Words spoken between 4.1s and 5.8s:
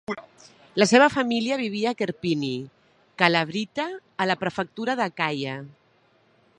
a la prefectura d'Acaia.